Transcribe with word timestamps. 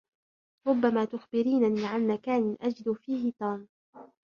ربّما 0.67 1.05
تخبرينني 1.05 1.85
عن 1.87 2.07
مكانٍ 2.07 2.57
أجد 2.61 2.91
فيه 2.93 3.33
توم. 3.39 3.67